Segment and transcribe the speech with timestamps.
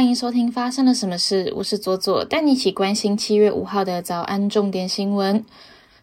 [0.00, 5.44] 欢迎收听发生了什么事，我是左左，带你一起关心七月五号的早安重点新闻。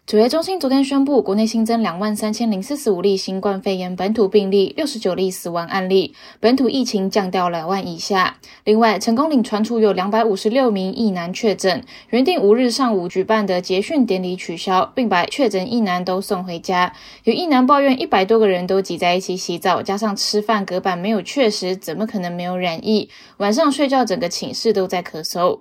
[0.08, 8.38] 指挥中心昨天宣布，国内新增两万三千零四十五例新冠肺炎本土病例，六十九例死亡案例，本土疫情降到两万以下。
[8.64, 16.94] 另外，成功岭传出有两百五十六名疫男确诊，原定五日上午举办的结训典礼取消，并把确诊疫男都送回家。
[17.24, 23.10] 有疫男抱怨，一百多个人都挤在一起洗澡，加上吃饭隔板没有确实，怎么可能没有染疫？
[23.36, 25.60] 晚上睡觉，整个寝室都在咳嗽。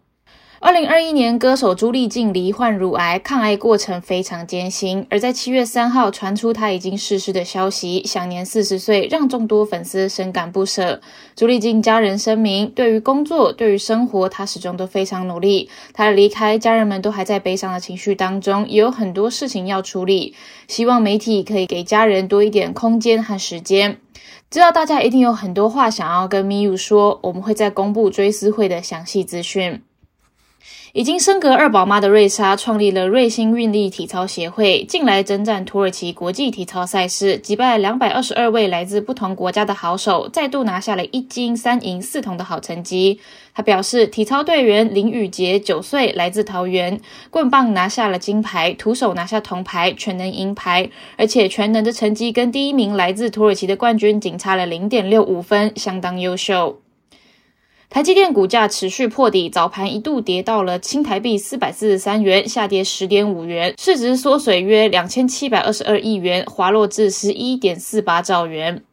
[0.59, 5.05] 二零二一年，歌手朱丽静罹患乳癌，抗癌过程非常艰辛。
[5.07, 10.99] 而在七月三号传出她已经逝世的消息，享年四十岁，让众多粉丝深感不舍。
[11.35, 15.70] 朱丽静家人声明，对于工作，对于生活，她始终都非常努力。
[15.93, 20.34] 她的离开，家人们都还在悲伤的情绪当中，也有很多事情要处理。
[20.67, 23.99] 希望媒体可以给家人多一点空间和时间。
[24.49, 29.84] 知道大家一定有很多话想要跟咪 u 说，我们会在公布追思会的详细资讯。
[30.98, 43.20] 已经升格二宝妈的瑞莎创立了瑞星运力体操协会，近来征战土耳其国际体操赛事，击败两百二十二位来自不同国家的好手，再度拿下了一金三银四铜的好成绩。
[43.54, 56.79] 他表示，体操队员林宇杰九岁，来自桃园，棍棒拿下了金牌，徒手拿下铜牌，全能银牌，而且全能的成绩跟第一名来自土耳其的冠军仅差了零点六五分，相当优秀。
[57.90, 68.84] 台积电股价持续破底，早盘一度跌到了新台币四百四十三元，下跌十点五元，市值缩水约两千七百二十二亿元，滑落至十一点四八兆元。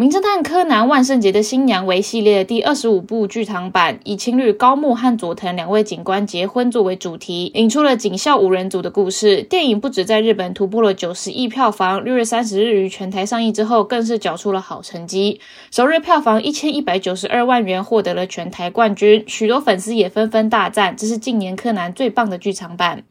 [0.00, 9.42] 名侦探柯南：万圣节的新娘为系列第二十五部剧场版，以情侣高木和佐藤两位警官结婚作为主题，引出了警校五人组的故事。
[9.42, 15.38] 电影不止在日本突破了九十亿票房，六月三十日于全台上映之后，更是缴出了好成绩，
[15.70, 19.22] 首日票房一千一百九十二万元，获得了全台冠军。
[19.26, 23.02] 许多粉丝也纷纷大赞，这是近年柯南最棒的剧场版。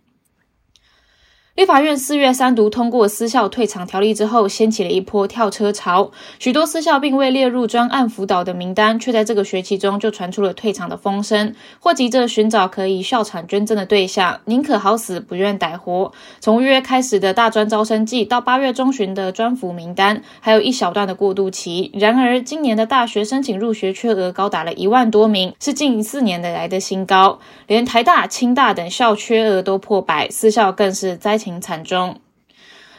[1.60, 6.10] 立法院四月三读通过私校退场条例之后，掀起了一波跳车潮。
[6.40, 16.14] 许多私校并未列入专案辅导的名单，却在这个学期中就传出了退场的风声，或急着寻找可以校产捐赠的对象，宁可好死不愿歹活。
[16.40, 21.92] 从月开始的大专招生季，到八月中旬的专辅名单，还有一小段的过渡期。
[21.94, 27.38] 然而，今年的大学申请入学缺额高达了一万多名，是近四年的来的新高。
[27.68, 31.49] 连台大、清大等校缺额都破百，私校更是灾情。
[31.62, 32.20] 惨重。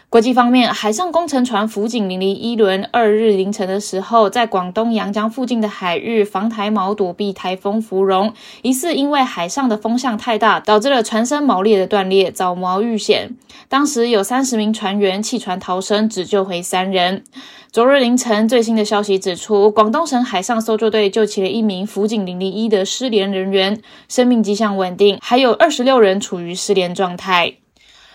[0.08, 13.36] 国际方面，海上工程船福井零零一轮二日凌晨的时候，在广东阳江附近的海域防台锚躲避台风芙蓉，疑似因为海上的风向太大，导致了船身锚链的断裂，早锚遇险。
[13.68, 17.22] 当时有三十名船员弃船逃生，只救回三人。
[17.70, 27.59] 昨日凌晨，最新的消息指出，广东省海上搜救队救起了一名福井零零一的失联人员，生命迹象稳定，还有二十六人处于失联状态。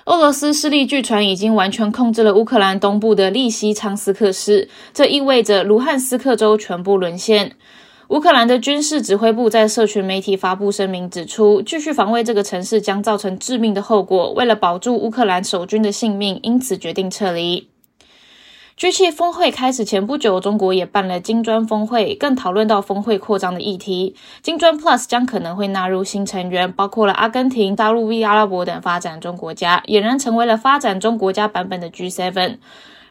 [0.06, 7.54] 俄罗斯势力据传已经完全控制了乌克兰东部的利西昌斯克市，这意味着卢汉斯克州全部沦陷。
[8.10, 17.68] 乌克兰的军事指挥部在社群媒体发布声明，指出继续防卫这个城市将造成致命的后果，为了保住乌克兰守军的性命，因此决定撤离。
[18.78, 24.18] G7 峰会开始前不久，中国也办了金砖峰会，更讨论到峰会扩张的议题。
[24.41, 32.58] 金砖 Plus 将可能会纳入新成员，包括了阿根廷、大陆、阿拉伯等发展中国家，俨然成为了发展中国家版本的 G7。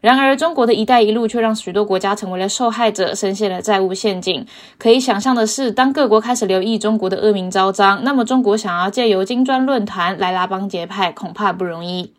[0.02, 4.46] 然而，中国的一带一路却让许多国家成为了受害者，深陷了债务陷阱。
[4.76, 12.12] 可以想象的是，当各国开始留意中国的恶名昭彰，那么中国想要借由金砖论坛来拉帮结派，恐怕不容易。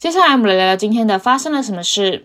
[0.00, 2.24] 接下来，我们来聊聊今天的发生了什么事。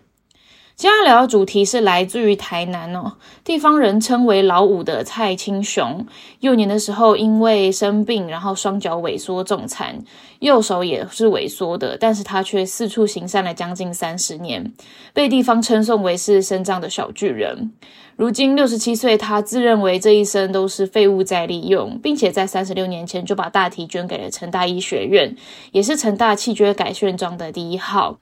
[0.75, 3.13] 接下来聊的主题是来自于台南哦，
[3.44, 6.06] 地方人称为老五的蔡清雄，
[6.39, 10.03] 幼年的时候因为生病，然后双脚萎缩重残，
[10.39, 14.73] 右手也是萎缩的，但是他却四处行善了将近三十年，
[15.14, 17.72] 被地方称颂为是身障的小巨人。
[18.16, 25.35] 如今六十七岁，他自认为这一生都是废物在利用，并且在三十六年前就把大体捐给了成大医学院，
[25.72, 28.17] 也是成大气捐改炫状的第一号。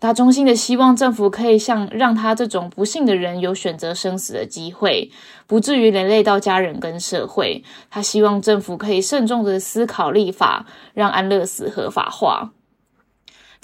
[0.00, 5.10] 他衷心的希望政府可以像让他这种不幸的人有选择生死的机会，
[5.46, 7.64] 不至于连累到家人跟社会。
[7.90, 12.52] 他希望政府可以慎重的思考立法，让安乐死合法化。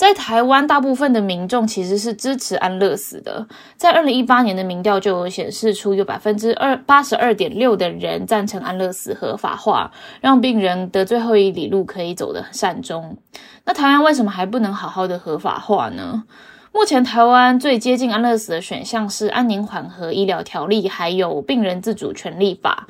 [0.00, 3.46] 在台湾，大部分的民众其实是支持安乐死的。
[3.76, 9.92] 在二零一八年的民调就有显示出，有百分之二八十二点六的人赞成安乐死合法化，
[10.22, 13.18] 让病人的最后一里路可以走得善终。
[13.66, 16.24] 那台湾为什么还不能好好的合法化呢？
[16.72, 22.86] 目前台湾最接近安乐死的选项是安宁缓和医疗条例，还有病人自主权利法。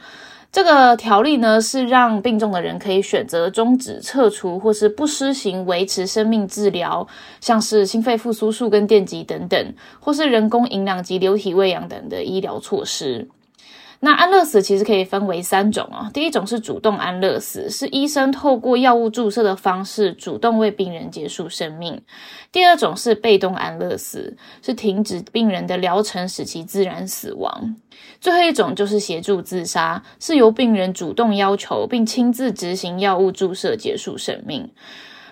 [0.53, 7.07] 这个条例呢，是让病重的人可以选择终止、撤除或是不施行维持生命治疗，
[7.41, 13.29] 像是心肺复苏术跟电极等等，或是人工营养及流体喂养等的医疗措施。
[14.03, 16.11] 那安乐死其实可以分为三种哦。
[16.15, 22.01] 第一种是主动安乐死，是医生透过药物注射的方式主动为病人结束生命。
[22.51, 27.77] 第二种是被动安乐死，是停止病人的疗程，使其自然死亡。
[28.23, 34.71] 最后一种就是协助自杀，是由病人主动要求并亲自执行药物注射结束生命。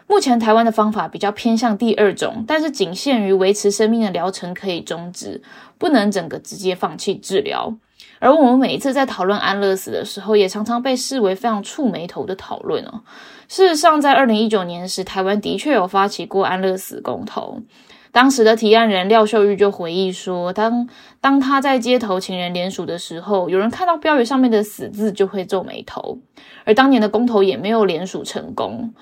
[0.06, 5.42] 目前台湾的方法比较偏向第二种，但是仅限于维持生命的疗程可以终止，
[5.78, 7.74] 不能整个直接放弃治疗。
[8.20, 13.02] 而我们每一次在讨论安乐死的时候，也常常被视为非常触眉头的讨论哦。
[13.48, 17.62] 事实上，在二零一九年时，台湾的确有发起过安乐死公投。
[18.10, 20.88] 当时的提案人廖秀玉就回忆说，当
[21.20, 26.18] 当他在街头请人联署的时候，有人看到标语上面的“死”字就会皱眉头。
[26.64, 28.92] 而当年的公投也没有联署成功。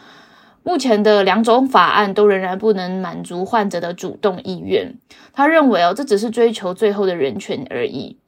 [0.65, 4.97] 目前的两种法案都仍然不能满足患者的主动意愿。
[5.33, 8.19] 他认为哦，这只是追求最后的人权而已。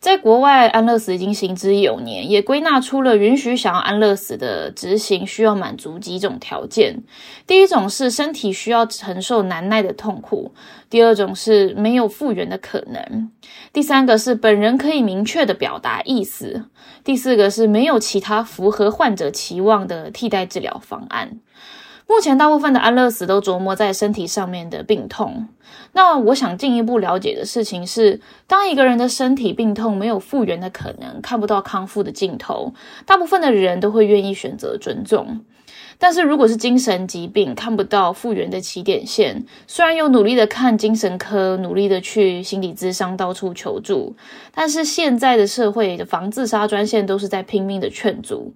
[0.00, 7.02] 在国外，安乐死已经行之有年，也归纳出了允许想要安乐死的执行需要满足几种条件。
[7.46, 10.52] 第一种是身体需要承受难耐的痛苦；
[10.88, 13.28] 第二种是没有复原的可能；
[13.74, 16.64] 第三个是本人可以明确的表达意思；
[17.04, 21.40] 第四个是没有其他符合患者期望的替代治疗方案。
[22.10, 25.46] 目前大部分的安乐死都琢磨在身体上面的病痛。
[25.92, 32.74] 那我想进一步了解的事情是，当一个人的身体病痛没有复原的可能，看不到康复的尽头，
[33.06, 35.42] 大部分的人都会愿意选择尊重。
[35.98, 44.16] 但是如果是精神疾病，看不到复原的起点线，虽然有努力的看精神科，努力的去心理咨商，到处求助，
[44.52, 48.52] 但是现在的社会的防自杀专线都是在拼命的劝阻。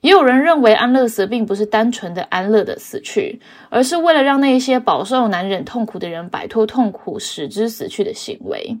[0.00, 3.40] 也有人认为，安乐死并不是单纯的安乐的死去，
[3.70, 8.78] 而是为了让那些饱受难忍痛苦的人摆脱痛苦，使之死去的行为。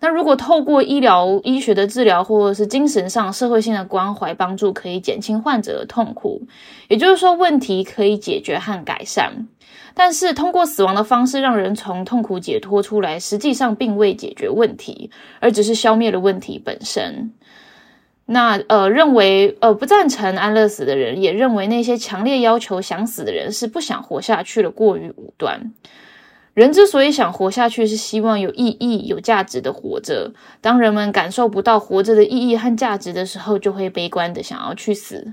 [0.00, 6.42] 那如果透过医疗医学的治疗，或者是精神上社会性的关怀帮助，可以减轻患者的痛苦，
[6.88, 9.48] 也就是说，问题可以解决和改善。
[9.94, 15.10] 但是，通过死亡的方式让人从痛苦解脱出来，实际上并未解决问题，
[15.40, 17.32] 而只是消灭了问题本身。
[18.30, 25.72] 那呃，认为呃不赞成安乐死的人，也认为那些强烈要求想死的人是不想活下去了，过于武断。
[26.52, 30.32] 人之所以想活下去，是希望有意义、有价值的活着。
[30.60, 35.32] 当人们感受不到活着的意义和价值的时候，就会悲观的想要去死。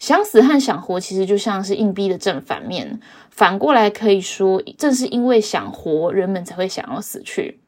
[0.00, 2.98] 想死和想活其实就像是硬币的正反面。
[3.30, 7.60] 反过来可以说，正是因为想活，人们才会想要死去。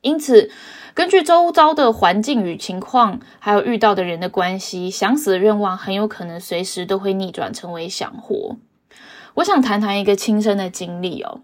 [0.00, 0.50] 因此。
[0.92, 8.56] 根据周遭的环境与情况，还有遇到的人的关系，想死的愿望很有可能随时都会逆转成为想活。
[9.34, 11.40] 我想谈谈一个亲身的经历哦，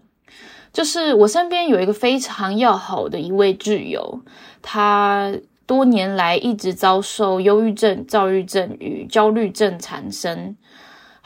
[0.73, 4.21] 就是我身边有一个非常要好的一位挚友，
[4.61, 5.33] 他
[5.65, 10.57] 多年来一直遭受忧郁症、躁郁症与焦虑症产生。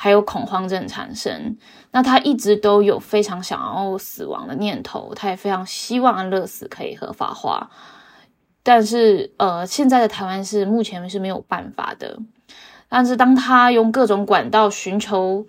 [0.03, 1.55] 还有恐慌症产生，
[1.91, 7.69] 那他一直都有非常想要死亡的念头，他也非常希望安乐死可以合法化。
[8.63, 12.17] 但是，呃，现在的台湾是目前是没有办法的。
[12.89, 15.45] 但是，当他用各种管道寻求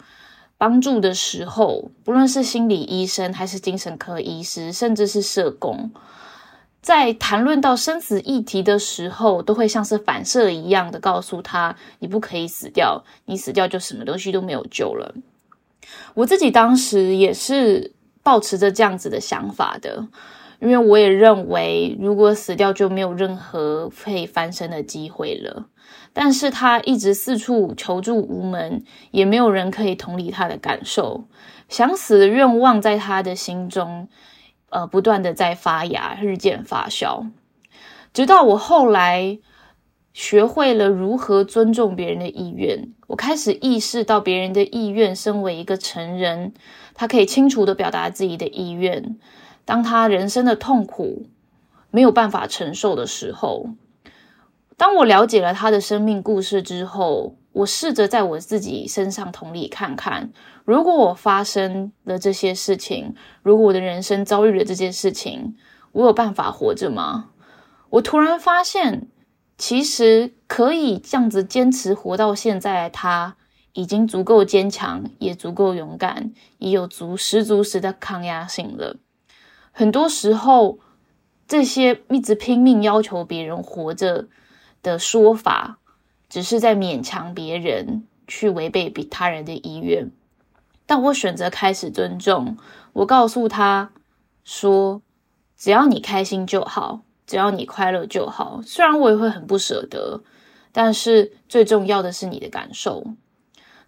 [0.58, 5.90] 帮助的时候，不论是心理医生，还是精神科医师，甚至是社工，
[6.82, 15.14] 在谈论到生死议题的时候，都会像是反射一样的告诉他：“你不可以死掉，你死掉就什么东西都没有救了。”
[16.14, 20.08] 我自己当时也是抱持着这样子的想法的。
[20.58, 25.66] 因为我也认为，如果死掉就没有任何可以翻身的机会了。
[26.12, 31.24] 但是他一直四处求助无门，也没有人可以同理他的感受。
[31.68, 34.06] 想死的愿望在他的心中，
[34.72, 37.30] 呃，不断的在发芽，日渐发酵。
[38.14, 39.38] 直到我后来
[40.14, 46.54] 学会了如何尊重别人的意愿，我开始意识到别人的意愿，身为一个成人，
[46.94, 49.18] 他可以清楚的表达自己的意愿。
[49.66, 51.26] 当他人生的痛苦
[51.90, 53.68] 没有办法承受的时候，
[54.78, 60.32] 当我了解了他的生命故事之后，我试着在我自己身上同理看看：
[60.64, 65.56] 如果我发生了这些事情，如果我的人生遭遇了这件事情，
[65.92, 67.30] 我有办法活着吗？
[67.90, 69.08] 我突然发现，
[69.58, 73.36] 其实可以这样子坚持活到现在，他
[73.74, 78.96] 已经足够坚强，也足够勇敢，也有足十足十的抗压性了。
[79.72, 80.78] 很多时候，
[81.46, 84.28] 这些一直拼命要求别人活着
[84.82, 85.78] 的说法，
[86.32, 90.10] 只是在勉强别人去违背比他人的意愿。
[90.86, 92.56] 但我选择开始尊重。
[92.94, 93.90] 我告诉他
[94.42, 95.02] 说
[95.58, 98.62] ：“只要你开心就好，只要你快乐就好。
[98.64, 100.22] 虽然我也会很不舍得，
[100.72, 103.04] 但是最重要的是你的感受。”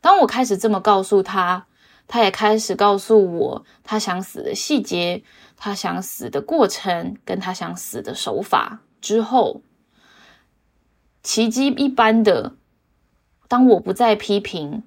[0.02, 1.64] 当我开始这么告诉他，
[2.06, 5.22] 他也开始告诉我他想死的细节，
[5.56, 8.80] 他想死的过程，跟他想死的手法。
[9.00, 9.62] 之后，
[11.24, 12.54] 奇迹一般的，
[13.48, 14.84] 当我不再批评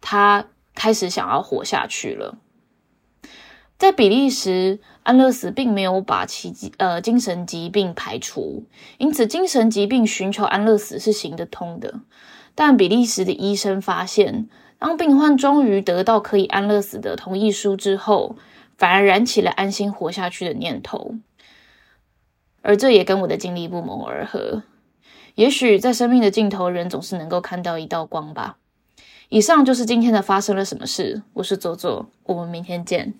[0.00, 0.46] 他。
[0.72, 2.38] 开始想要活下去了。
[3.76, 8.64] 在比利时，安乐死并没有把奇迹呃精神疾病排除，
[8.96, 12.00] 因此精神疾病寻求安乐死是行得通的。
[12.54, 14.48] 但比利时的医生发现，
[14.78, 18.36] 当病患终于得到可以安乐死的同意书之后，
[18.78, 21.16] 反而燃起了安心活下去的念头。
[22.62, 24.62] 而这也跟我的经历不谋而合。
[25.40, 28.58] 也许在生命的尽头，人总是能够看到一道光吧。
[29.30, 31.22] 以上就是今天的发生了什么事。
[31.32, 33.14] 我是左左，我们明天见。